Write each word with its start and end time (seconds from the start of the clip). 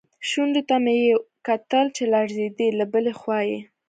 شونډو 0.29 0.61
ته 0.69 0.75
مې 0.83 0.95
یې 1.03 1.13
کتل 1.47 1.85
چې 1.95 2.03
لړزېدلې، 2.13 2.69
له 2.79 2.85
بلې 2.91 3.13
خوا 3.19 3.39
یې. 3.49 3.59